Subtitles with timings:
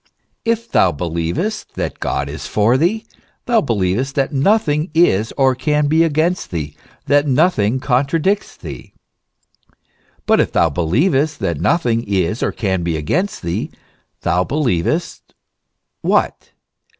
[0.43, 3.05] If thou believest that God is for thee,
[3.45, 8.93] thou believest that nothing is or can be against thee, that nothing contradicts thee.
[10.25, 13.69] But if thou believest that nothing is or can be against thee,
[14.21, 15.21] thou be lievest
[16.01, 16.49] what